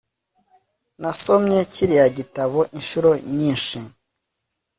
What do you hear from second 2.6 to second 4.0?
inshuro nyinshi